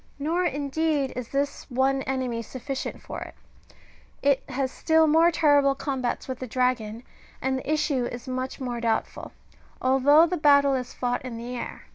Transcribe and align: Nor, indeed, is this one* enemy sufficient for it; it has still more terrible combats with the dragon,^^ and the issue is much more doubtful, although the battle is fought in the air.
Nor, 0.17 0.45
indeed, 0.45 1.13
is 1.15 1.27
this 1.27 1.69
one* 1.69 2.01
enemy 2.07 2.41
sufficient 2.41 3.03
for 3.03 3.21
it; 3.21 3.35
it 4.23 4.43
has 4.49 4.71
still 4.71 5.05
more 5.05 5.29
terrible 5.29 5.75
combats 5.75 6.27
with 6.27 6.39
the 6.39 6.47
dragon,^^ 6.47 7.03
and 7.39 7.55
the 7.59 7.71
issue 7.71 8.05
is 8.05 8.27
much 8.27 8.59
more 8.59 8.81
doubtful, 8.81 9.31
although 9.79 10.25
the 10.25 10.37
battle 10.37 10.73
is 10.73 10.91
fought 10.95 11.21
in 11.23 11.37
the 11.37 11.55
air. 11.55 11.83